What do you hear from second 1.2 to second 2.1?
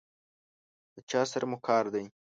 سره مو کار دی؟